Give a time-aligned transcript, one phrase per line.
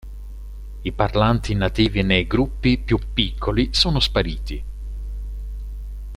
[0.81, 4.63] I parlanti nativi nei gruppi più piccoli sono spariti.